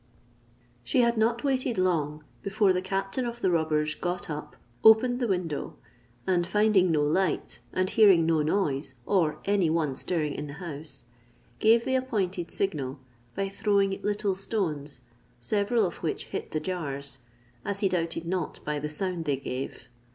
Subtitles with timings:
[0.83, 5.27] She had not waited long before the captain of the robbers got up, opened the
[5.27, 5.75] window,
[6.25, 11.05] and finding no light, and hearing no noise, or any one stirring in the house,
[11.59, 12.97] gave the appointed signal,
[13.35, 15.01] by throwing little stones,
[15.39, 17.19] several of which hit the jars,
[17.63, 19.87] as he doubted not by the sound they gave.